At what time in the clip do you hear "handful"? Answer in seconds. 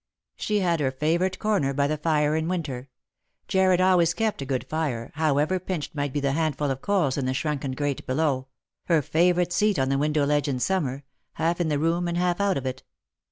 6.31-6.71